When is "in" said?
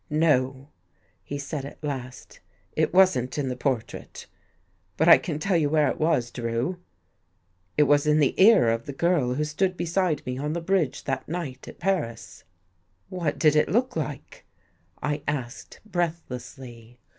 3.37-3.49, 8.07-8.17